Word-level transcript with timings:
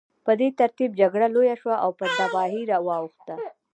په 0.25 0.31
دې 0.39 0.49
ترتیب 0.59 0.91
جګړه 1.01 1.27
لویه 1.35 1.55
شوه 1.61 1.75
او 1.83 1.89
په 1.99 2.05
تباهۍ 2.17 2.63
واوښته 2.85 3.35